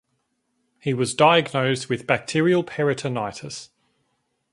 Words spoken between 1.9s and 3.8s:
bacterial peritonitis.